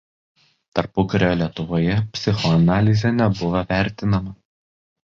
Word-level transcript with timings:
Tarpukario 0.79 1.29
Lietuvoje 1.41 1.99
psichoanalizė 2.17 3.13
nebuvo 3.21 3.65
vertinama. 3.75 4.39